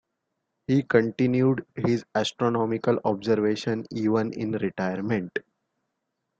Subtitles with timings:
[0.65, 5.37] He continued his astronomical observations even in retirement.